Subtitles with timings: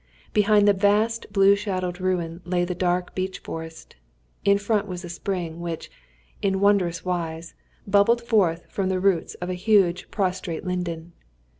[0.33, 3.97] Behind the vast blue shadowed ruin lay the dark beech forest;
[4.43, 5.91] in front was a spring, which,
[6.41, 7.53] in wondrous wise,
[7.85, 11.13] bubbled forth from the roots of a huge prostrate linden.